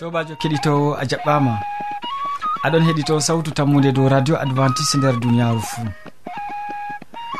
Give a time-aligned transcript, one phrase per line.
[0.00, 1.52] sobajo keɗitowo a jaɓɓama.
[2.64, 5.88] Aɗon heɗito sawtu tammude dow radio advantice nder duniyaru fuu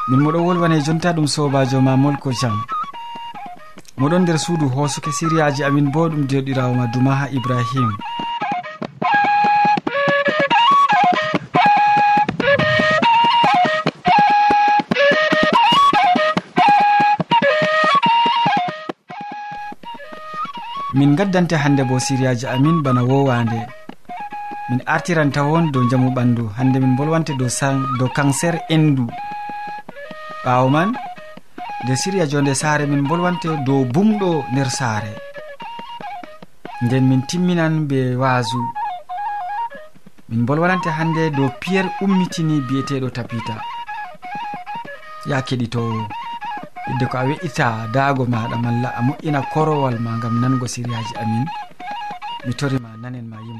[0.09, 2.57] min moɗon wolwane jonta ɗum sobajo ma molko jan
[3.99, 7.95] moɗon nder suudu hosuke siriyaji amin bo ɗum dewɗirawo ma duma ha ibrahima
[21.01, 23.61] min gaddante hannde bo siriyaji amin bana wowande
[24.69, 27.51] min artiranta won dow jamu ɓandu hande min bolwante dow
[27.99, 29.07] dow cancer endu
[30.45, 30.91] ɓawo man
[31.85, 35.13] nde siriya jonde saare min bolwante dow bumɗo nder saare.
[36.85, 38.61] Nden min timminan be waasu
[40.29, 43.57] min bolwanante hannde dow piyerre ummitini biyeteɗo tapita.
[45.31, 46.01] Ya keɗitowo
[46.87, 51.45] hidde ko a we'ita daago maɗa malla a moƴƴina korowal ma gam nango siriyaji amin.
[52.47, 53.60] Mi torima nanen ma yimɓe.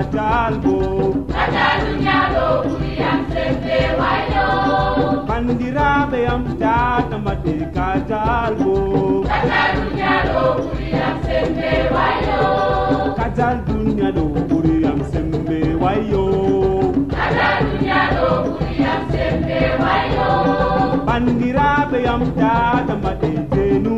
[0.00, 0.76] katalbo
[1.34, 4.46] katalunyaɗo ɓuriyam sembe wayo.
[5.28, 8.72] Bandiraɓe am tatamade katalbo
[9.30, 12.40] katalunyaɗo ɓuriyam sembe wayo.
[13.18, 16.24] Katal dunyaɗo ɓuriyam sembe wayo.
[17.16, 20.28] Katalunyaɗo ɓuriyam sembe wayo.
[21.06, 23.94] Bandiraɓe am tatamade tenu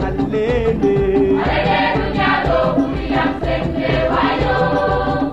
[0.00, 0.96] hallele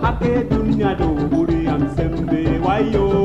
[0.04, 3.23] hakke duniya ɗo ɓuriyam sembe wayo.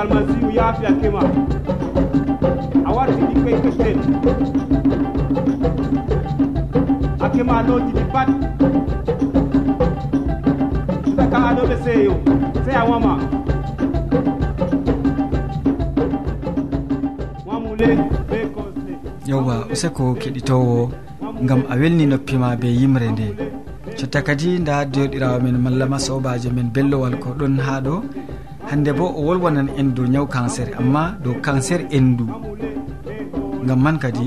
[0.00, 1.22] almasihu yaafi hakkema
[2.88, 3.98] a warti ɗikkoye kesten
[7.20, 8.28] hakkema a lootiɗi pat.
[11.04, 12.12] Sudaka aɗoɓe seeyo
[12.64, 13.12] sey a wama.
[17.48, 17.88] Wamule
[18.30, 18.92] be kosɗe
[19.28, 20.90] yewwa useko keɗitowo
[21.48, 23.28] gam a welni noppima be yimre nde.
[23.98, 27.94] Cotta kadi nda dewɗirawo men mallama sobajo men bellowal ko ɗon ha ɗo.
[28.70, 32.26] hande bo o wolwanan en dow ñaw cancer amma dow cancer endu
[33.66, 34.26] gam man kadi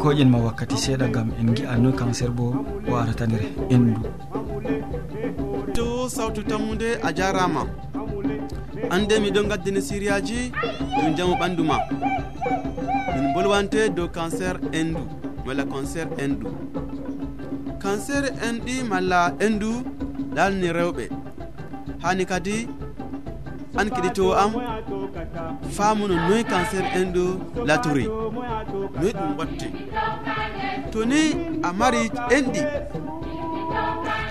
[0.00, 2.46] koƴenma wakkati seeɗa gam en gi'a noy cancer bo
[2.88, 3.42] o arata nder
[3.74, 4.00] endu
[5.74, 7.62] to sawtu tammude a jarama.
[8.90, 10.52] Ande miɗon gaddini siriyaji
[10.96, 11.76] ɗum jamu ɓandu ma.
[13.14, 15.00] Min bolwante dow cancer endu
[15.46, 16.48] walla cancer endu
[17.82, 19.70] cancer enɗi malla endu
[20.36, 21.04] ɗalni rewɓe.
[22.02, 22.56] Hani kadi
[23.78, 24.52] an keɗitowo am
[25.76, 27.24] famuno noyi cancer en ɗo
[27.66, 28.06] latori
[28.98, 29.66] noyi ɗum watte.
[30.92, 31.20] To ni
[31.62, 32.62] a mari enɗi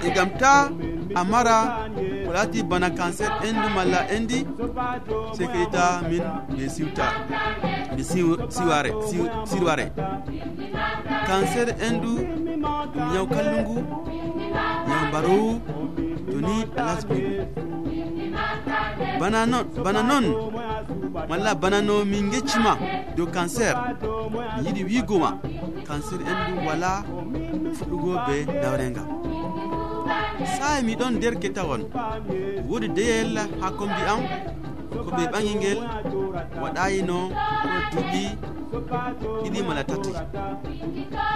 [0.05, 0.69] e gam ta
[1.15, 1.57] a mara
[2.25, 4.39] ko lati bana cancer endu malla endi
[5.37, 6.23] se keita min
[6.55, 7.05] mi siwta
[7.95, 8.91] mi siware
[9.49, 9.85] sirware
[11.27, 12.11] cancer endu
[12.93, 13.77] ɗum yaw kallungu
[14.89, 15.51] yaw mbarowu
[16.31, 17.19] to ni alasbi
[19.19, 20.25] bana non bana noon
[21.29, 22.73] walla bana no min geccima
[23.15, 23.75] dow cancer.
[24.61, 25.31] Mi yiɗi wigoma
[25.87, 26.91] cancer en ɗum wala
[27.77, 29.03] fuɗɗugo be dawrenga
[30.57, 31.81] sae miɗon nder ketawon
[32.69, 34.21] wodi deyel ha kombi am
[35.03, 35.79] ko ɓe ɓaŋi ngel
[36.61, 37.17] waɗayino
[37.63, 38.23] oɗo duɓi
[39.43, 40.11] ɗiɗi mala tati.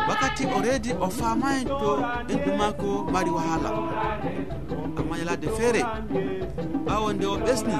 [0.07, 1.89] Wakkati o reedi o faamayi to
[2.31, 3.69] enɗu maako mari wahala.
[5.13, 5.81] mañalade feere.
[6.85, 7.77] Ɓawo nde o ɓesni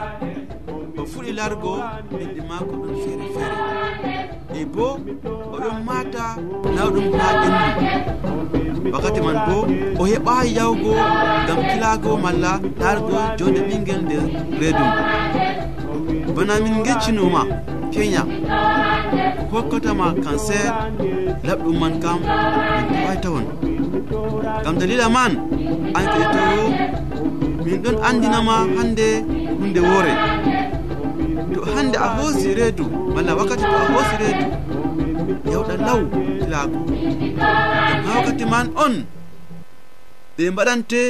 [1.00, 1.74] o fuɗi largo
[2.18, 3.57] ɓiɗɗi maako ɗon feere feere.
[4.59, 4.88] E bo
[5.56, 6.25] oɗon mata
[6.75, 7.62] nawɗum ha ɓendu.
[8.94, 9.57] Wakkati man bo
[10.01, 10.91] o heɓa yawgo
[11.44, 12.51] ngam kilago malla
[12.81, 14.25] largo jonde ɓingel nder
[14.59, 14.86] reedu
[16.36, 17.41] bana min geccinoma
[17.94, 18.21] kenya.
[19.51, 20.68] Hokkatama cancer
[21.47, 23.45] laɓɗum man kam min tawai tawon
[24.63, 25.31] gam dalila man
[25.97, 26.62] an keɗetowo
[27.83, 29.07] ɗon andinama hande
[29.59, 30.13] hunde woore.
[31.53, 34.45] To hande a hoosi reedu malla wakkati to a hoosi reedu
[35.51, 36.00] yawɗa law
[36.51, 36.80] laago.
[37.38, 38.95] Gam ha wakkati man on
[40.38, 41.01] ɓe mbaɗante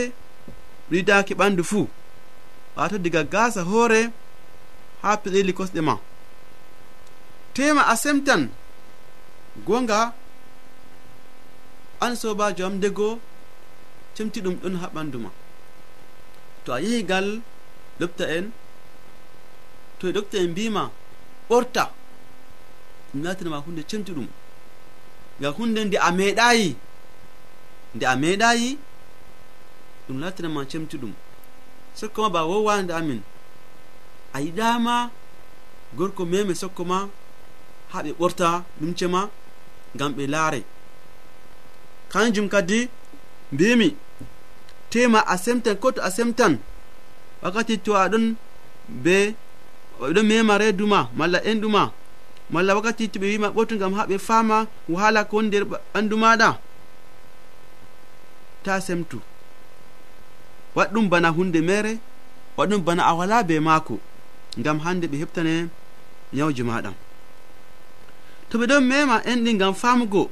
[0.92, 1.88] ridaki ɓandu fuu.
[2.76, 4.02] Wato diga gasa hoore
[5.02, 5.96] ha peɗeli kosɗe ma.
[7.54, 8.42] Tema a semtan
[9.68, 10.00] gonga
[12.02, 13.20] an sobajo am dego
[14.16, 15.30] cemti ɗum ɗon ha ɓandu ma.
[16.64, 17.28] to a yehi gal
[18.00, 18.46] lobta en
[20.00, 20.84] to e lobta en mbima
[21.50, 21.84] ɓorta
[23.12, 24.28] ɗum latinama hunde cemtuɗum
[25.40, 26.70] ngam hunde nde a meeɗayi
[27.96, 28.70] nde a meeɗayi
[30.06, 31.14] ɗum latinama cemtuɗum
[32.00, 33.22] sokko ma ba wowande amin
[34.36, 34.96] a yiɗama
[35.98, 36.98] gorko meme sokko ma
[37.92, 39.22] ha ɓe ɓorta lumce ma
[39.96, 40.62] ngam ɓe laare.
[42.12, 42.90] Kanjum kadi
[43.52, 43.96] mbimi
[44.94, 46.54] tema a semtan ko to a semtan
[47.42, 48.26] wakkati to aɗon
[49.04, 49.18] be
[50.00, 51.84] ɓeɗon mema reduma malla enɗuma
[52.54, 54.58] malla wakkati to ɓe wima ɓotu gam ha ɓe fama
[54.94, 55.64] wahala ko woni nder
[55.94, 56.50] ɓandu maɗa
[58.64, 59.18] ta semtu.
[60.76, 61.92] Waɗɗum bana hunde mere
[62.58, 63.96] waɗɗum bana a wala be maako
[64.60, 65.54] ngam hande ɓe heɓtane
[66.36, 66.92] nyawji maɗa.
[68.50, 70.24] To ɓe ɗon mema enɗi ngam famugo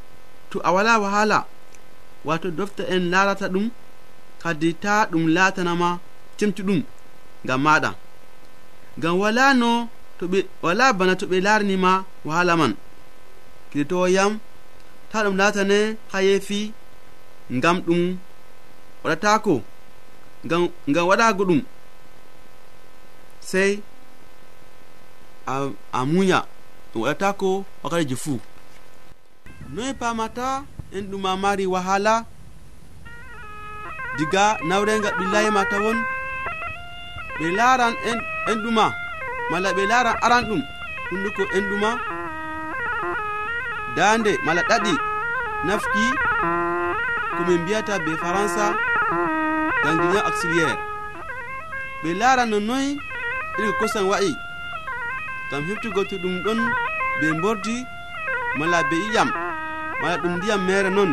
[0.49, 1.39] to a wala wahala
[2.25, 3.65] wato dofta en larata ɗum
[4.41, 5.89] kadi ta ɗum latanama
[6.37, 6.79] temtuɗum
[7.43, 7.89] ngam maɗa.
[8.97, 9.71] Ngam wala no
[10.17, 11.91] to ɓe wala bana to ɓe larinima
[12.27, 12.73] wahala man.
[13.69, 14.31] Kiditowo yam
[15.11, 15.77] ta ɗum latane
[16.11, 16.59] ha yeefi
[17.57, 18.01] ngam ɗum
[19.03, 19.53] waɗatako
[20.45, 21.61] ngam ngam waɗago ɗum.
[23.49, 23.71] Sey
[25.51, 25.53] a
[25.97, 26.39] a muya
[26.91, 27.49] ɗum waɗatako
[27.83, 28.39] wakkatiji fuu.
[29.73, 30.47] Noye pamata
[30.95, 32.13] en ɗuma mari wahala
[34.21, 35.97] diga nawrega ɓillayima tawon.
[37.39, 37.93] Ɓe laran
[38.49, 38.85] en ɗuma.
[39.51, 40.61] Mala ɓe laran aran ɗum
[41.09, 41.89] hunduko en ɗuma.
[43.95, 44.93] Dande mala ɗaɗi
[45.67, 46.03] nafki
[47.35, 48.65] komin mbiyata be faransa
[49.83, 50.75] danguian auxiliére
[52.03, 52.89] ɓe laran nonnoyi
[53.57, 54.31] iri kosan wa'i.
[55.49, 56.59] Gam heftugo to ɗum ɗon
[57.19, 57.75] be bordi
[58.59, 59.29] mala be iyam
[60.01, 61.11] mala ɗum ndiyam mere noon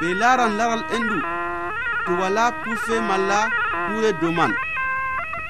[0.00, 1.16] ɓe laran laral endu
[2.06, 3.38] to wala pufe malla
[3.88, 4.52] hure dow man.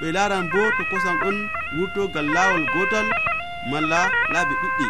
[0.01, 1.37] Ɓe laran bo to kosam ɗon
[1.77, 3.07] wurtogal lawol gotol
[3.71, 4.01] malla
[4.33, 4.87] laabi ɗuɗɗi.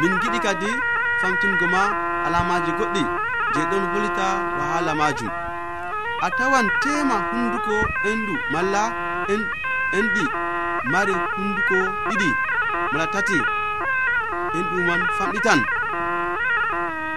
[0.00, 0.70] Min giɗi kadi
[1.20, 1.82] famtingo ma
[2.26, 3.02] alamaji goɗɗi
[3.54, 4.26] je ɗon holita
[4.58, 5.30] wahala majum.
[6.26, 7.74] A tawan tema hunduko
[8.08, 8.82] endu malla
[9.98, 10.24] enɗi
[10.92, 11.78] mari hunduko
[12.08, 12.28] ɗiɗi.
[12.92, 13.38] Mala tati
[14.58, 15.60] enɗu man famɗitan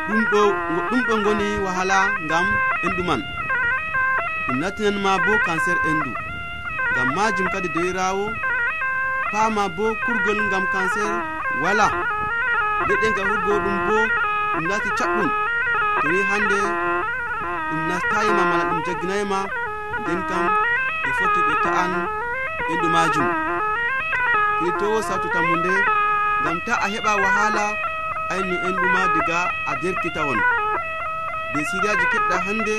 [0.08, 0.42] ɗum ɗo
[0.90, 2.46] ɗum ɓe goni wahala ngam
[2.86, 3.22] endu man.
[4.46, 6.12] Ɗum nattinan ma bo cancer endu.
[6.92, 8.26] Ngam majum kadi dowirawo
[9.32, 11.10] pama bo kurgol ngam cancer
[11.64, 11.88] wala.
[12.88, 13.98] Leɗɗe ngam hurgo ɗum bo
[14.54, 15.30] ɗum lati caɗɗum
[16.02, 16.60] toni hande
[17.70, 19.40] ɗum nastayima mala ɗum jagginayima
[20.02, 20.44] nden kam
[21.04, 21.92] ɓe foti ɓe ta'an
[22.72, 23.28] endu majum.
[24.60, 25.74] Hirtowo sawtu tammu nde
[26.42, 27.66] ngam ta a heɓa wahala
[28.30, 30.40] ayni en ɗuma diga a derkita on.
[31.54, 32.76] De siriyaji keɗɗa hannde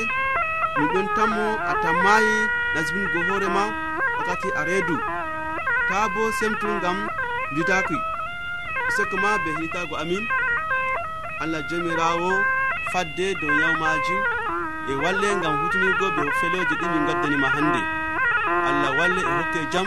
[0.78, 2.36] min ɗon tammo a tammayi
[2.74, 3.64] nasbingo hoorema
[4.18, 4.96] wakkati a reedu.
[5.88, 6.98] Ta bo semtu ngam
[7.54, 7.96] judaki
[8.88, 10.24] useko ma be heɗitago amin.
[11.40, 12.30] Allah jomirawo
[12.92, 14.16] fadde dow yawmaji
[14.90, 17.80] e walle ngam hutinirgo be feloje ɗi min gaddanima hannde.
[18.68, 19.86] Allah walle e hokke jam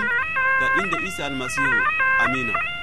[0.60, 1.72] ga inde isa almasihu
[2.24, 2.77] amina.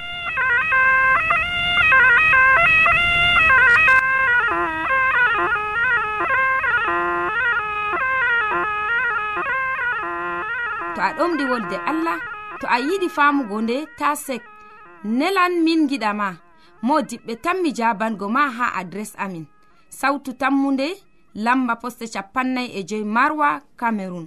[11.05, 12.19] a ɗomɗi wolde allah
[12.61, 14.43] to a yiɗi famugo nde ta sek.
[15.19, 16.29] Nelan min giɗama
[16.87, 19.47] mo diɓɓe tan mi jabango ma ha adres amin.
[19.99, 20.87] Sautu tammunde
[21.45, 23.49] lamba poste capannay e joyi marwa
[23.81, 24.27] camerun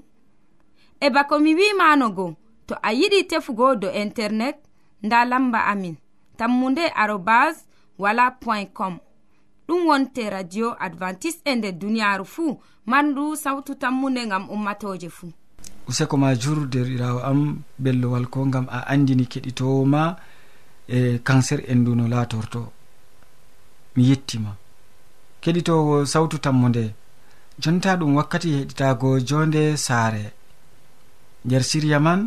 [0.99, 2.35] e bako mi wimanogo
[2.67, 4.57] to a yiɗi tefugo do internet
[5.03, 5.95] nda lamba amin.
[6.37, 7.65] Tammunde arobas
[7.97, 8.99] wala point com.
[9.67, 15.31] Ɗum wonte radio advantice e nder duniyaaru fuu mandu sawtu tammunde ngam ummatoje fuu.
[15.87, 20.15] useko ma jur derɗirawo am bellowal ko gam a andini keɗitowo ma
[20.87, 22.71] e cancer endu no latorto.
[23.95, 24.51] Mi yettima.
[25.41, 26.93] Keɗitowo sawtu tammo nde.
[27.61, 30.33] Jonta ɗum wakkati heɗitago jonde saare.
[31.45, 32.21] Nder siriya man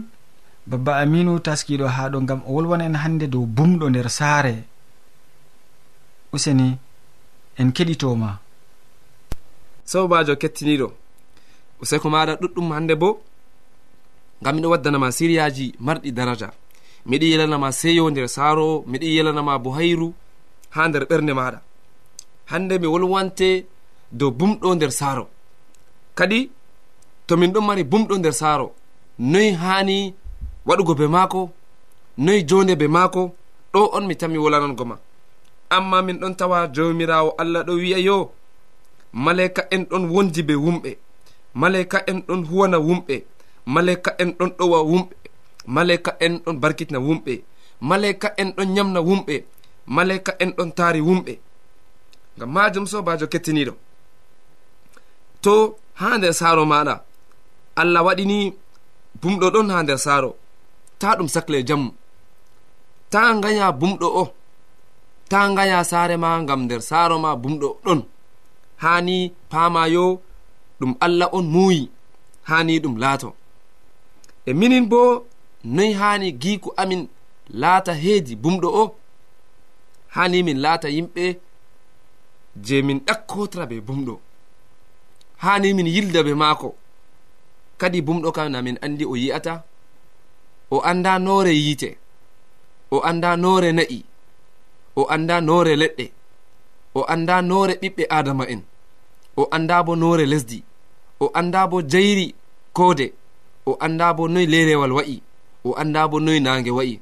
[0.67, 4.55] babba aminu taskiɗo ha ɗo gam o wolwana en hande dow bumɗo nder saare.
[6.33, 6.79] Useni
[7.59, 8.39] en keɗitoma
[9.85, 10.89] sobajo kettiniɗo.
[11.83, 13.09] Useko maɗa ɗuɗɗum hande bo
[14.43, 16.49] ngam miɗo waddanama siriyaji marɗi daraja.
[17.09, 20.09] Miɗi yelanama seyo nder saaro miɗo yelanama bohayru
[20.75, 21.59] ha nder ɓernde maɗa.
[22.51, 23.49] Hande mi wolwante
[24.19, 25.25] dow bumɗo nder saaro.
[26.19, 26.41] Kadi
[27.27, 28.67] to min ɗon mari bumɗo nder saaro
[29.31, 29.97] noyi hani
[30.69, 31.41] waɗugo be maako
[32.25, 33.23] noyi jonde be maako
[33.73, 34.97] ɗo on mi tan mi wolanango ma.
[35.77, 38.17] Amma min ɗon tawa jomirawo allah ɗo wi'a yo
[39.13, 40.91] malaika en ɗon wondi be wumɓe
[41.55, 43.17] malaika en ɗon huwana wumɓe.
[43.67, 45.15] malayka en ɗon ɗowa wumɓe.
[45.67, 47.43] Malayka en ɗon barkitina wumɓe.
[47.81, 49.45] Malayka en ɗon yamna wumɓe.
[49.87, 51.39] Malayka en ɗon taari wumɓe.
[52.37, 53.73] Ngam majum sobajo kettiniɗo
[55.45, 56.95] to ha nder saaro maɗa
[57.81, 58.39] allah waɗini
[59.21, 60.31] bumɗo ɗon ha nder saaro.
[61.01, 61.91] Ta ɗum sacle e jammu.
[63.13, 64.25] Ta gaya bumɗo o.
[65.31, 68.01] Ta gaya saare ma ngam nder saaro ma bumɗo ɗon.
[68.83, 69.17] Hani
[69.51, 70.21] pamayo
[70.81, 71.91] ɗum allah on muuyi.
[72.49, 73.29] Hani ɗum laato.
[74.51, 75.27] e minin bo
[75.65, 77.09] noyi hani giiko amin
[77.63, 78.85] laata heedi bumɗo o?
[80.15, 81.25] Hani min laata yimɓe
[82.65, 84.15] je min ɗakkotora be bumɗo.
[85.43, 86.69] Hani min yilda be maako.
[87.81, 89.55] Kadi bumɗo kam na min andi o yi'ata
[90.71, 91.91] o anda noore yiite
[92.91, 93.99] o anda noore na'i
[94.97, 96.07] o anda noore leɗɗe
[96.95, 98.63] o anda noore ɓiɓɓe adama en
[99.37, 100.59] o anda bo noore lesdi
[101.21, 102.27] o anda bo jayri
[102.77, 103.07] koode.
[103.67, 105.23] o anda bo noyi lerewal wa'i
[105.65, 107.01] o anda bo noyi nange wa'i.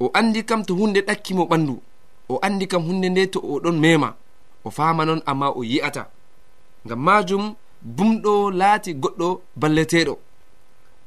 [0.00, 1.74] O andi kam to hunde ɗakkimo ɓandu
[2.28, 4.14] o andi kam hunde nde to oɗon mema
[4.64, 6.02] o fama non amma o yi'ata.
[6.86, 7.54] Ngam majum
[7.96, 9.28] bumɗo laati goɗɗo
[9.60, 10.14] balleteɗo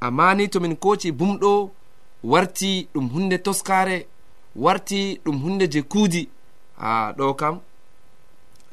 [0.02, 1.52] amma ni tomin koci bumɗo
[2.24, 4.08] warti ɗum hunde toskare
[4.56, 6.30] warti ɗum hunde je kuudi
[6.78, 7.60] ha ɗo kam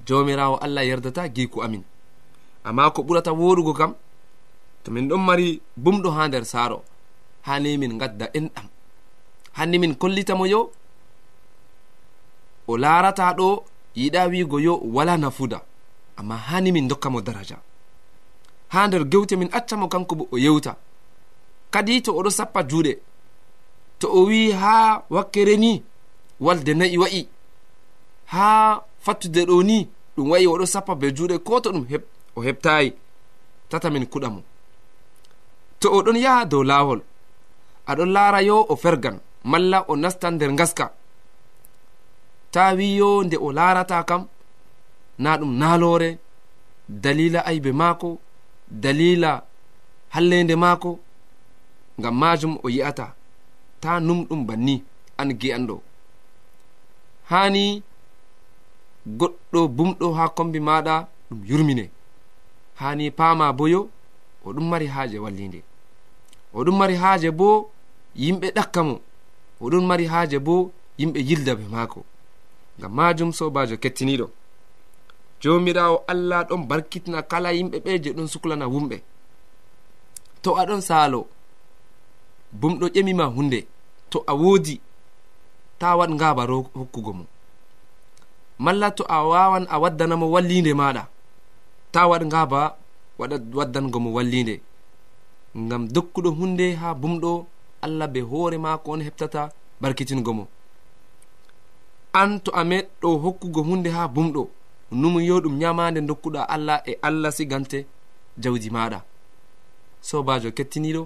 [0.06, 1.82] jomirawo allah yerdata giku amin.
[2.64, 3.94] Amma ko ɓurata woɗugo kam
[4.86, 5.48] to min ɗon mari
[5.84, 6.78] bumɗo ha nder saaro.
[7.46, 8.66] Hani min gadda enɗam.
[9.56, 10.60] Hanni min kollitamo yo
[12.70, 13.48] o larata ɗo
[13.96, 15.58] yiɗa wigo yo wala nafuda.
[16.18, 17.58] Amma hani min dokkamo daraja.
[18.72, 20.72] Ha nder gewte min accamo kanko bo o yewta.
[21.72, 22.92] Kadi to oɗo sappa juuɗe
[24.00, 25.82] to o wi ha wakkere ni
[26.40, 27.22] walde nayi wa'i.
[28.32, 28.46] Ha
[29.04, 31.84] fattude ɗo ni ɗum wa'i oɗo sappa be juuɗe ko to ɗum
[32.36, 32.88] o heɓtayi
[33.70, 34.42] tata min kuɗamo
[35.80, 37.00] to oɗon yaha dow laawol
[37.90, 39.16] aɗon laara yo o fergan
[39.50, 40.86] malla o nastan nder ngaska.
[42.52, 44.22] Ta wiyo nde o laarata kam
[45.22, 46.18] na ɗum naaloore
[46.88, 48.08] dalila aybe maako
[48.82, 49.30] dalila
[50.14, 50.90] hallende maako
[51.98, 53.06] ngam majum o yi'ata.
[53.80, 54.74] Ta numɗum banni
[55.20, 55.76] an gi'anɗo
[57.30, 57.82] hani
[59.18, 60.94] goɗɗo bumɗo ha kombi maɗa
[61.28, 61.84] ɗum yurmine.
[62.80, 63.80] Hani pama boyo
[64.44, 65.60] o ɗum mari haaje wallinde.
[66.54, 67.70] oɗon mari haaje bo
[68.16, 69.00] yimɓe ɗakka mo.
[69.60, 72.04] Oɗon mari haaje bo yimɓe yilda be maako.
[72.78, 74.26] Ngam majum sobajo kettiniɗo
[75.40, 78.96] jomirawo allah ɗon barkitina kala yimɓe ɓe je ɗon suklana wumɓe.
[80.42, 81.26] To aɗon saalo
[82.60, 83.66] bumɗo ƴemima hunde
[84.10, 84.80] to a woodi
[85.78, 86.42] ta waɗ ngaba
[86.78, 87.24] hokkugo mo.
[88.58, 91.02] Malla to a wawan a waddanamo wallinde maɗa
[91.92, 92.76] ta waɗ ngaba
[93.58, 94.60] waddango mo wallinde
[95.64, 97.46] ngam dokkuɗo hunde ha bumɗo
[97.84, 99.42] allah be hoore maako on heɓtata
[99.80, 100.44] barkitingo mo.
[102.20, 104.42] An to a meɗɗo hokkugo hunde ha bumɗo
[105.00, 107.78] numu yo ɗum nyamande dokkuɗa allah e allah sigante
[108.42, 108.98] jawdi maɗa.
[110.08, 111.02] Sobajo kettiniɗo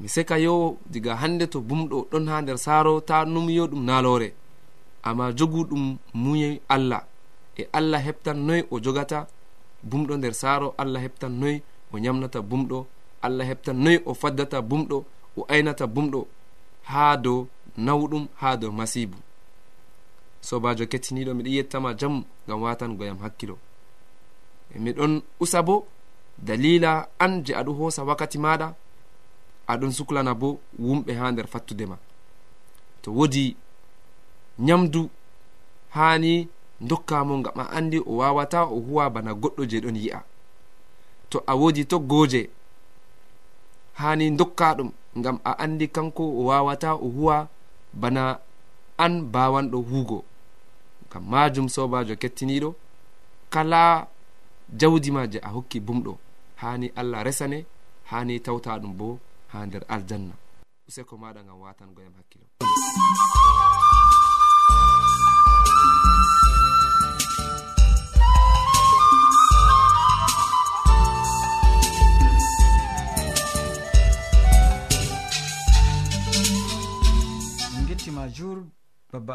[0.00, 4.28] mi seka yo diga hande to bumɗo ɗon ha nder saaro ta numuyo ɗum nalore.
[5.02, 7.02] Amma jogu ɗum muye allah
[7.56, 9.26] e allah heɓtan noy o jogata
[9.88, 11.56] bumɗo nder saaro allah heɓtan noy
[11.92, 12.78] o yamnata bumɗo
[13.22, 14.96] allah heɓtan noyi o faddata bumɗo
[15.38, 16.20] o aynata bumɗo
[16.90, 17.38] haa dow
[17.76, 19.18] nawɗum haa dow masibu
[20.40, 22.14] sobajo kettiniɗo miɗo yettama jam
[22.46, 23.56] ngam watan goyam hakkilo.
[24.74, 25.86] E miɗon usa bo
[26.38, 28.74] dalila an je aɗo hoosa wakkati maɗa
[29.72, 31.96] aɗon suklana bo wumɓe ha nder fattude ma.
[33.02, 33.56] To wodi
[34.58, 35.10] nyamdu
[35.96, 36.48] hani
[36.80, 40.20] dokkamo ngam a andi o wawata o huwa bana goɗɗo je ɗon yi'a.
[41.30, 42.50] to a wodi toggoje
[44.00, 47.48] hani dokka ɗum ngam a andi kanko o wawata o huwa
[47.92, 48.38] bana
[48.98, 50.24] an bawanɗo huugo.
[51.10, 52.70] Gam majum sobajo kettiniɗo
[53.50, 54.06] kala
[54.80, 56.12] jawdi ma je a hokki bumɗo.
[56.60, 57.58] Hani allah resane
[58.10, 59.18] hani tawta ɗum bo
[59.52, 60.34] ha nder aljanna.
[60.88, 62.46] Useko maɗa gam watangoyam hakkilo.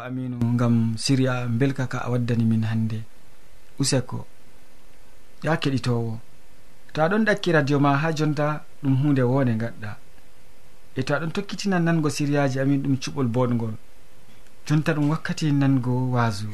[0.06, 2.98] aminu gam siriya belka ka a waddani min hande
[3.78, 4.26] useko
[5.42, 6.12] ya keɗitowo.
[6.92, 9.90] To aɗon ɗakki radio ma ha jonta ɗum hunde wone gaɗɗa
[10.96, 13.74] e to aɗon tokkitina nango siriyaji amin ɗum cuɓol boɗgol
[14.66, 16.48] jonta ɗum wakkati nango waasu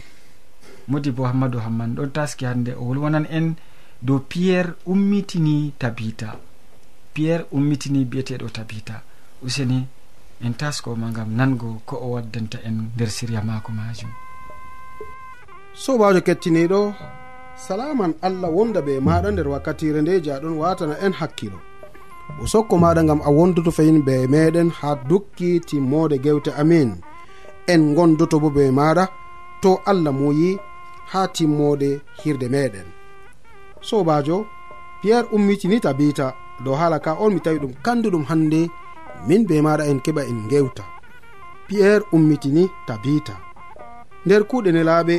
[0.89, 3.55] modi bo hammadou hamman ɗon taski hande o wolwonan en
[4.03, 6.29] dow piyerre ummitini tabita.
[7.15, 9.03] Piyerre ummitini biyeteɗo tabita.
[9.45, 9.87] Useni
[10.45, 14.11] en taskoma gam nango ko o waddanta en nder siriya mako majum
[15.83, 16.81] sobajo kettiniɗo
[17.67, 21.59] salaman allah wonda be maɗa nder wakkatire nde jaɗon watana en hakkilo.
[22.43, 26.91] O sokko maɗa gam a wondoto fayin be meɗen ha dukki timmode gewte amin.
[27.73, 29.05] En gondoto bo be maɗa
[29.63, 30.51] to allah muyi
[31.13, 32.89] ha timmode hirde meɗen
[33.89, 34.37] sobajo
[35.01, 36.27] piyerre ummitini tabita
[36.65, 38.61] dow haala ka on mi tawi ɗum kanduɗum hande
[39.29, 40.85] min be maɗa en keɓa en gewta
[41.67, 43.35] piyerre ummitini tabita.
[44.27, 45.15] Nder kuuɗe nelaaɓe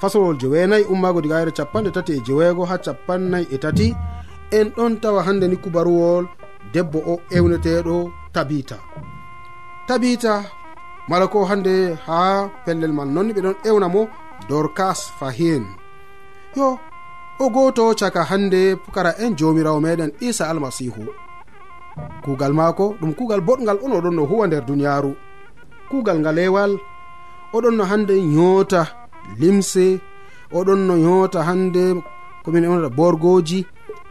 [0.00, 3.86] fasolol joweenayi ummaago digayre capanɗe tati e joweego ha capannayi e tati
[4.58, 6.24] en ɗon tawa hannde ni kubaruwol
[6.72, 7.96] debbo o ewneteɗo
[8.34, 8.76] tabita.
[9.88, 10.34] Tabita
[11.08, 11.74] mala ko hannde
[12.06, 12.18] ha
[12.64, 14.02] pellel man noon ɓe ɗon ewna mo
[14.48, 15.64] dorkas fahin
[16.56, 16.68] yo
[17.42, 21.04] o gooto caka hannde pukara en jomirawo meɗen isa almasihu
[22.24, 25.12] kuugal maako ɗum kuugal boɗgal on oɗon no huwa nder duniyaaru.
[25.90, 26.72] Kuugal ngalewal
[27.56, 28.82] oɗon no hannde nyoota
[29.40, 30.00] limse
[30.58, 31.84] oɗon no nyoota hannde
[32.44, 33.66] komin onata borgoji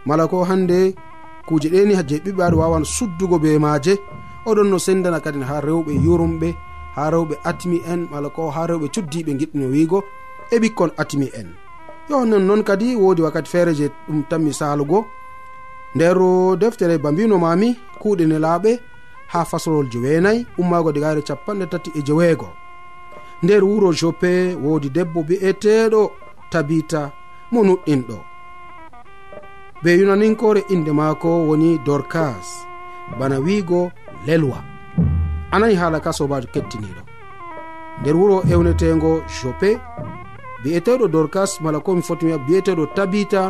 [0.05, 0.95] mala ko hannde
[1.47, 3.93] kuuje ɗeni je ɓiɓɓe aɗa wawan suddugo be maaje
[4.49, 6.49] oɗon no sendana kadi ha rewɓe yurumɓe
[6.95, 9.99] ha rewɓe atmi en mala ko ha rewɓe cuddiɓe giɗɗino wiigo
[10.51, 11.49] e ɓikkon atmi en
[12.09, 15.05] yo non noon kadi woodi wakkati feere je ɗum tanmi salugo
[15.95, 16.17] nder
[16.59, 18.71] deftere bambino mami kuuɗe nelaaɓe
[19.31, 22.49] ha fasolol jeweenayi ummaago digare capanɗe tati e joweego.
[23.43, 26.01] Nder wuro jope woodi debbo bi'eteeɗo
[26.51, 27.11] tabita
[27.51, 28.17] mo nuɗɗinɗo.
[29.83, 32.47] Be yunaninkore inde maako woni dorkas
[33.19, 33.91] bana wiigo
[34.25, 34.63] lelwa
[35.51, 37.01] anayi haala ka sobajo kettiniɗo
[38.01, 39.69] nder wuro ewnetego jope
[40.63, 43.41] bi'eteɗo dorkas mala komi foti wiya bi'eteɗo tabita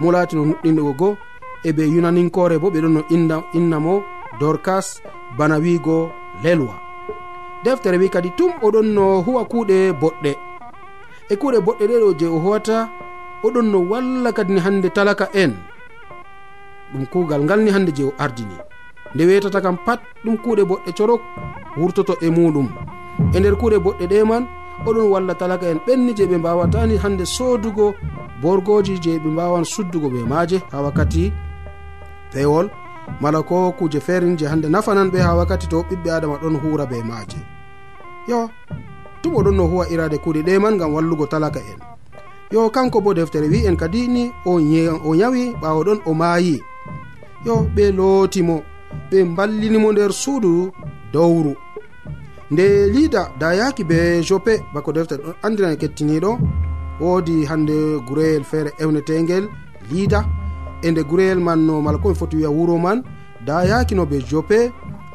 [0.00, 1.16] mo laati no nuɗɗinɗo goo
[1.64, 4.02] eɓe yunaninkore bo ɓeɗon no inna, inna mo
[4.40, 5.02] dorkas
[5.38, 6.10] bana wiigo
[6.42, 6.92] lelwa
[7.64, 10.32] deftere wi kadi tum oɗon no huwa kuuɗe boɗɗe.
[11.30, 12.88] E kuuɗe boɗɗe ɗeɗo je o howata
[13.44, 15.52] oɗon no walla kadi ni hande talaka en.
[16.92, 18.56] Ɗum kuugal ngal ni hande je o ardini.
[19.14, 21.22] Nde wetata kam pat ɗum kuuɗe boɗɗe corok
[21.76, 22.68] wurtoto e muɗum.
[23.34, 24.46] E nder kuuɗe boɗɗe ɗe man
[24.86, 27.94] oɗon walla talaka en ɓenni je ɓe mbawatani hande soodugo
[28.42, 31.32] borgoji je ɓe mbawan suddugo ɓe maje ha wakkati
[32.32, 32.66] pewol
[33.20, 36.86] mala ko kuje feerin je hande nafanan ɓe ha wakkati to ɓiɓɓe adama ɗon hura
[36.86, 37.38] be maaje.
[38.28, 38.50] Yo
[39.22, 41.80] tum oɗon no huwa irade kuuɗe ɗe man gam wallugo talaka en.
[42.52, 46.56] Yo kanko bo deftere wi en kadi ni o yawi ɓawo ɗon o maayi.
[47.46, 48.56] Yo ɓe lootimo
[49.10, 50.72] ɓe mballinimo nder suudu
[51.12, 51.54] dowru.
[52.50, 56.30] Nde lida da yaki be jope bako deftere ɗon andinani kettiniɗo
[57.00, 59.44] woodi hande gureyel feere ewnetegel
[59.90, 60.20] lida
[60.82, 62.98] e nde gureyel man no mala komi foti wiya wuro man
[63.46, 64.58] da yakino be jope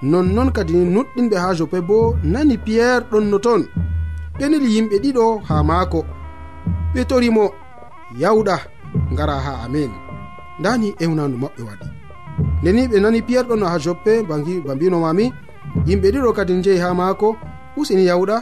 [0.02, 3.64] nonnon kadi nuɗɗinɓe ha jope bo nani piyerre ɗon no toon
[4.40, 6.00] ɓenili yimɓe ɗiɗo ha maako.
[6.94, 7.46] Ɓe torimo
[8.22, 8.56] yawɗa
[9.14, 9.92] ngara ha amin.
[10.60, 11.88] Ndani ewnandu maɓɓe waɗi.
[12.62, 15.26] Ndeni ɓe nani piyerre ɗon ha joppe ba mbinomami
[15.88, 17.28] yimɓe ɗiɗo kadi njehi ha maako
[17.80, 18.36] usini yawɗa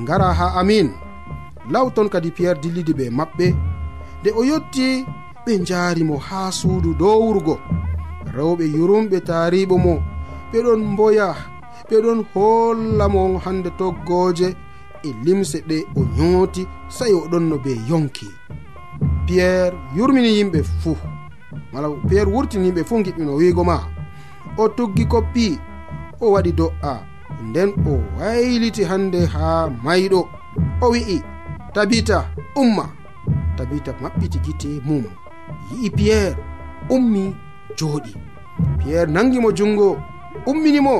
[0.00, 0.88] ngara ha amin.
[1.72, 3.46] Law ton kadi piyerre dillidi ɓe maɓɓe.
[4.20, 4.86] Nde o yetti
[5.48, 7.54] ɓe njaari mo haa suudu dow wurgo.
[8.36, 9.92] Rewɓe yurumɓe taariɓo mo
[10.50, 11.28] ɓeɗon mboya
[11.88, 14.48] ɓeɗon holla mo hande toggooje.
[15.06, 16.62] E limse ɗe o nyooti
[16.96, 18.26] sey oɗon no be yonki.
[19.26, 20.96] Piyerre yurmini yimɓe fuu.
[21.72, 23.76] Mala piyerre wurtini yimɓe fuu giɗmino wiigo ma.
[24.58, 25.58] O tuggi koppi
[26.20, 26.92] o waɗi do'a.
[27.48, 30.20] Nden o wayliti hande haa mayɗo.
[30.84, 31.22] O wi'i
[31.74, 32.18] tabita
[32.60, 32.84] umma.
[33.56, 35.04] Tabita maɓɓiti gite mum.
[35.70, 36.36] yi'i piyerre
[36.94, 37.34] ummi
[37.78, 38.12] jooɗi.
[38.78, 39.88] Piyerre nangimo jungo
[40.46, 40.94] umminimo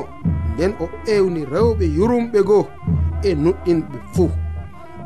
[0.53, 2.65] nden o ewni rewɓe yurumɓe goo
[3.23, 4.29] e nuɗɗinɓe fuu.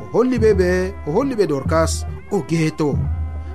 [0.00, 0.68] O holli ɓe ɓe
[1.06, 1.92] o holli ɓe dorkas
[2.30, 2.88] o geeto.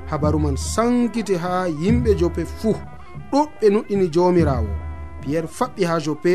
[0.10, 2.76] Habaru man sankiti ha yimɓe joppe fuu.
[3.32, 4.72] Ɗuɗɓe nuɗɗini jomirawo
[5.22, 6.34] piyerre faɓɓi ha joppe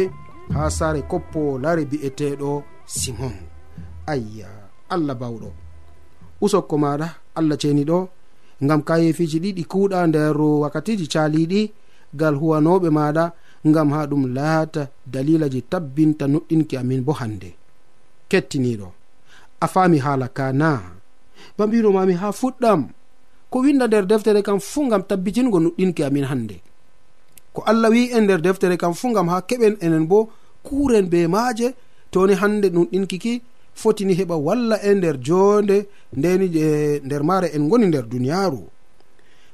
[0.54, 3.34] ha saare koppo lare bi'eteɗo simon.
[4.06, 4.48] Ayya
[4.94, 5.48] allah bawɗo.
[6.40, 8.08] Usokko maɗa allah ceeniɗo.
[8.62, 11.72] ngam kayefiji ɗiɗi kuuɗa nder wakkatiji caliɗi
[12.14, 13.24] gal huwanoɓe maɗa
[13.68, 17.50] ngam ha ɗum laata dalila je tabbinta nuɗɗinki amin bo hande.
[18.28, 18.88] Kettiniɗo
[19.60, 20.70] a fami haala ka na
[21.56, 22.82] ba mbinomami ha fuɗɗam.
[23.50, 26.56] Ko winda nder deftere kam fuu gam tabbitingo nuɗɗinki amin hande.
[27.54, 30.28] Ko allah wi en nder deftere kam fuu gam ha keɓen enen bo
[30.66, 31.74] kuren be maaje
[32.10, 33.42] toni hande nuɗɗinkiki
[33.74, 38.62] fotini heɓa walla e nder jonde ndeni e nder maare en goni nder duniyaaru.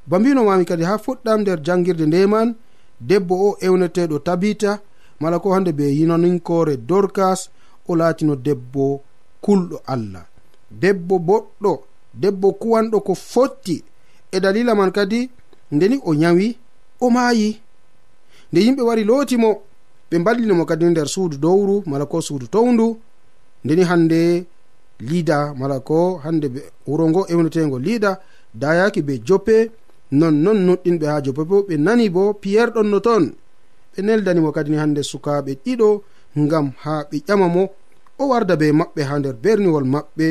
[0.07, 2.55] Ba mbinomami kadi ha fuɗɗam nder jangirde ndeman
[3.01, 4.81] debbo o ewneteɗo tabita
[5.21, 7.51] mala ko hande be yinaninkore dorkas
[7.89, 9.01] o laatino debbo
[9.43, 10.25] kulɗo allah.
[10.71, 11.73] Debbo boɗɗo
[12.15, 13.85] debbo kuwanɗo ko fotti.
[14.33, 15.31] E dalila man kadi
[15.73, 16.57] ndeni o nyawi
[17.01, 17.61] o maayi.
[18.53, 19.63] Nde yimɓe wari lootimo
[20.11, 22.97] ɓe mballinomo kadi nder suudu dowru mala ko suudu towndu
[23.65, 24.21] ndeni hande
[25.01, 28.21] lida mala ko hande ɓe wuro ngo ewnetego lida
[28.55, 29.57] dayaki be joppe
[30.13, 33.25] nonnon noɗɗinɓe ha joppe bo ɓe nani bo piyerre ɗon no toon
[33.93, 35.89] ɓe neldanimo kadi ni hande sukaɓe ɗiɗo
[36.43, 37.63] ngam ha ɓe ƴama mo
[38.21, 40.27] o warda be maɓɓe ha nder berniwol maɓɓe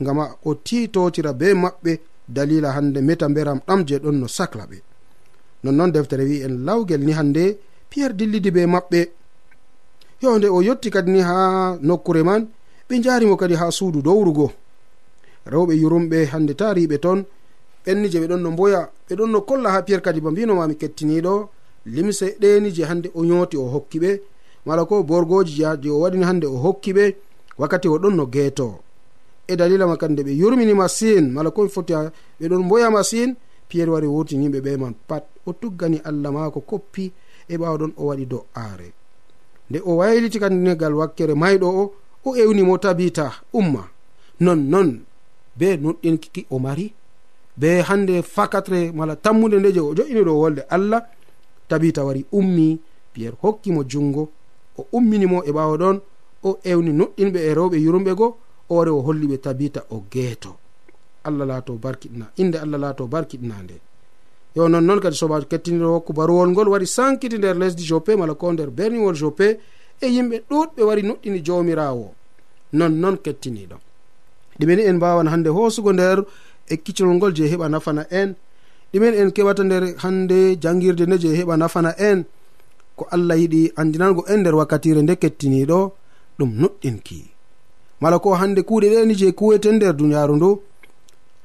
[0.00, 1.92] ngam a o titotira be maɓɓe
[2.28, 4.78] dalila hande meta mberam ɗam je ɗon no sacla ɓe.
[5.64, 7.44] Nonnon deftere wi en lawgel ni hande
[7.90, 9.00] piyerre dillidi be maɓɓe.
[10.22, 12.42] Yo nde o yetti kadi ni ha nokkure man
[12.88, 14.52] ɓe jarimo kadi ha suudu dowrugo
[15.46, 17.24] rewɓe yurumɓe hande tariɓe ton
[17.84, 20.74] ɓenni je ɓe ɗon no mboya ɓe ɗon no kolla ha piyerre kadi ba mbinomami
[20.76, 21.48] kettiniɗo
[21.86, 24.20] limse ɗeni je hande o yoti o hokki ɓe
[24.66, 27.14] mala ko borgoji je o waɗini hande o hokki ɓe
[27.58, 28.80] wakkati o ɗon no geeto.
[29.46, 31.92] E dalila ma kadi nde ɓe yurmini masine mala ko foti
[32.40, 33.34] ɓe ɗon mboya masine
[33.68, 37.12] piyerre wari wurtiniɓe ɓe man pat o tuggani allah mako koppi
[37.48, 38.92] e ɓawɗon o waɗi do'aare.
[39.70, 41.92] Nde o wayliti kadi negal wakkere mayɗo o
[42.24, 43.88] o ewnimo tabita umma.
[44.40, 45.00] Nonnon
[45.56, 46.92] be nuɗɗinkiki o mari
[47.56, 51.02] be hande fakatre mala tammude nde je o jo'ini ɗo wolde allah
[51.68, 52.80] tabita wari ummi
[53.12, 54.28] piyerre hokkimo jungo
[54.78, 56.00] o umminimo e ɓawo ɗon
[56.42, 58.36] o ewni nuɗɗinɓe e rewɓe yurumɓe go
[58.68, 60.56] o wari o holliɓe tabita o geeto.
[61.24, 63.80] Allah laato barkiɗna inde allah laato barkiɗna nde.
[64.56, 68.52] Yo nonnoon kadi sobajo kettiniɗo hokku baruwol ngol waɗi sankiti nder lesdi jope mala ko
[68.52, 69.58] nder berniwol jope
[70.00, 72.06] e yimɓe ɗuɗɓe wari nuɗɗini jawmirawo
[72.72, 73.76] nonnoon kettiniɗo
[74.58, 76.18] ɗumeni en mbawan hande hoosugo nder
[76.68, 78.34] e kiccol ngol je heɓa nafana en.
[78.92, 82.24] Ɗumen en keɓata nder hande jangirde nde je heɓa nafana en.
[82.96, 85.78] Ko allah yiɗi andinango en nder wakkatire nde kettiniɗo
[86.38, 87.20] ɗum nuɗɗinki.
[88.00, 90.50] Mala ko hande kuuɗe ɗeni je kuweten nder duniyaru ndu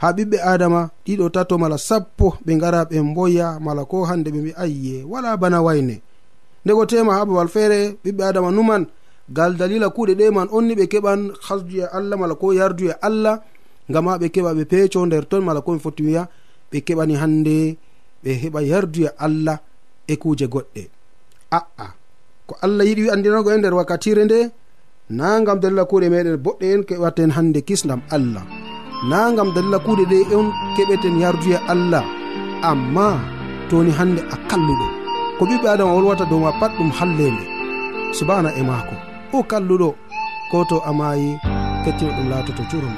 [0.02, 4.40] ha ɓiɓɓe adama ɗiɗo tato mala sappo ɓe gara ɓe mboya mala ko hande ɓe
[4.42, 6.02] mbi ayye wala bana wayne.
[6.66, 8.84] ndego tema ha babal feere ɓiɓɓe adama numan
[9.30, 12.94] gal dalila kuuɗe ɗe man onni ɓe keɓan hasdu e allah mala ko yardu e
[13.08, 13.36] allah
[13.90, 16.24] ngam ha ɓe keɓa ɓe peeco nder ton mala ko komi foti wiya
[16.72, 17.78] ɓe keɓani hannde
[18.24, 19.58] ɓe heɓa yardu e allah
[20.08, 20.82] e kuuje goɗɗe.
[21.58, 21.86] A'a
[22.48, 24.40] ko allah yiɗi wi andinago e nder wakkatire nde
[25.18, 28.44] na gam dalila kuuɗe meɗen boɗɗe en keɓaten hannde kisdam allah.
[29.10, 32.04] Na gam dalila kuuɗe ɗe on keɓeten yardu allah.
[32.70, 33.08] Amma
[33.70, 34.99] toni hannde a kalluɗo.
[35.40, 37.44] ko ɓiɓɓe adama wolwata dow ma pat ɗum hallende.
[38.18, 38.96] Subana e maako.
[39.34, 39.90] O kalluɗo
[40.52, 41.38] ko to amayi
[41.84, 42.96] kettino ɗum laatoto curum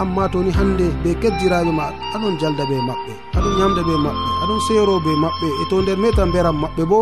[0.00, 4.60] amma toni hande be keddiraɓe ma aɗon jalda be maɓɓe aɗon yamda be maɓɓe aɗon
[4.66, 5.46] seero be maɓɓe.
[5.62, 6.98] E to nder meta beram maɓɓe bo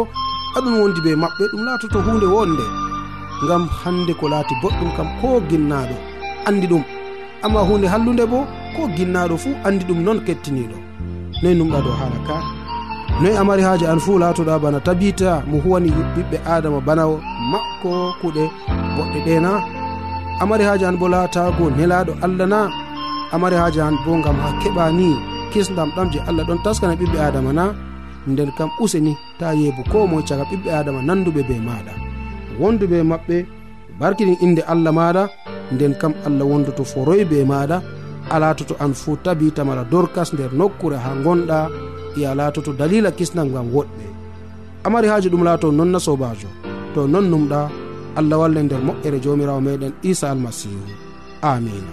[0.56, 1.44] aɗon wondi be maɓɓe.
[1.52, 2.64] Ɗum laatoto hunde wonde.
[3.44, 5.96] Ngam hande ko laati boɗɗum kam ko ginnaɗo
[6.48, 6.82] andi ɗum.
[7.44, 8.38] Amma hunde hallude bo
[8.76, 10.76] ko ginnaɗo fuu andi ɗum noon kettiniɗo
[11.42, 12.57] noyi numɗa dow haala ka.
[13.20, 17.02] noyi amari haaji an fuu laatoɗa bana tabita mo huwani ɓiɓɓe adama bana
[17.52, 18.44] makko kuɗe
[18.96, 19.52] boɗɗe ɗena
[20.42, 22.60] amari haaji an bo laatago nelaɗo allah na.
[23.34, 25.08] Amari haaji an bo gam ha keɓa ni
[25.52, 27.64] kisdam ɗam je allah ɗon taskana ɓiɓɓe adama na.
[28.28, 31.92] Nden kam useni ta yeebu ko moe caga ɓiɓɓe adama nanduɓe be maɗa
[32.60, 33.36] wonduɓe maɓɓe
[34.00, 35.22] barkidin inde allah maɗa
[35.72, 37.76] nden kam allah wondoto foroy be maɗa
[38.34, 41.58] alatoto an fuu tabitamala dorkas nder nokkure ha gonɗa
[42.16, 44.04] ya latoto dalila kisnal ngam woɗɓe.
[44.84, 46.48] Amari haaji ɗum laato non na sobajo
[46.94, 47.60] to non numɗa
[48.18, 50.82] allah walle nder moƴƴere jomirawo meɗen isa almasihu
[51.42, 51.92] amina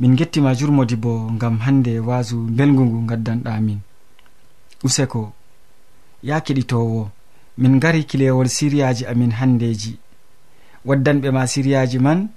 [0.00, 3.80] min gettima jurmodi bo gam hande wasu belgu ngu gaddanɗa min
[4.84, 5.32] useko
[6.22, 7.10] ya keɗitowo
[7.58, 9.98] min gari kilewol siriyaji amin handeji.
[10.84, 12.28] Waddanɓe ma siriyaji man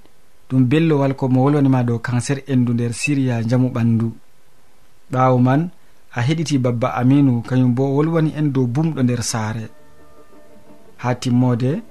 [0.50, 4.12] ɗum bellowal ko mo wolwanima dow kanser endu nder siriya jamu ɓandu.
[5.12, 5.70] Ɓawo man
[6.14, 9.66] a heɗiti babba aminu kañum bo wolwani en dow bumɗo nder saare.
[10.98, 11.82] Ha timmode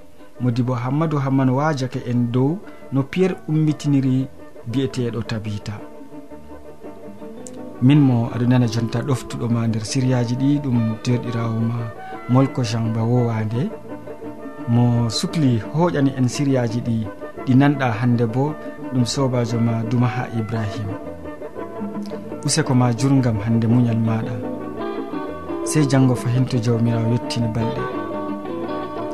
[0.41, 2.59] modibo hammadou hamman wajake en dow
[2.91, 4.27] no piyerre ummitiniri
[4.71, 5.73] bi'eteɗo tabita.
[7.81, 11.77] Min mo aɗa nana jonta ɗoftuɗoma nder siriyaji ɗi ɗum derɗirawo ma
[12.29, 13.69] molko jean ba wowande.
[14.67, 16.97] Mo sukli hoƴani en siriyaji ɗi
[17.45, 18.53] ɗi nanɗa hande bo
[18.93, 20.95] ɗum sobajo ma dumaha ibrahima
[22.45, 24.35] useko ma jurgam hande muñal maɗa.
[25.65, 27.83] Sey janggo fahinto jawmirawo yettini balɗe.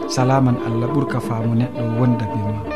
[0.07, 2.70] Salaman allah ɓurka faamo neɗɗo wonda be ma.